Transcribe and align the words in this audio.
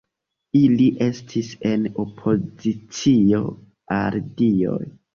Ili 0.59 0.87
estis 1.07 1.51
en 1.73 1.85
opozicio 2.05 3.47
al 4.03 4.23
dioj. 4.45 4.85